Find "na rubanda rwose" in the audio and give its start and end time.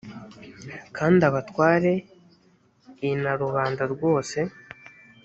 3.21-4.39